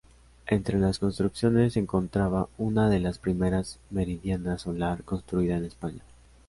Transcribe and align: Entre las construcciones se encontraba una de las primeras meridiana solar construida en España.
Entre 0.47 0.79
las 0.79 0.97
construcciones 0.97 1.73
se 1.73 1.79
encontraba 1.79 2.49
una 2.57 2.89
de 2.89 2.99
las 2.99 3.19
primeras 3.19 3.77
meridiana 3.91 4.57
solar 4.57 5.03
construida 5.03 5.57
en 5.57 5.65
España. 5.65 6.01